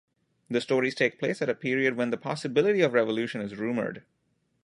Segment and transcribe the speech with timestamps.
[0.49, 4.03] The stories take place at a period when the possibility of revolution is rumoured.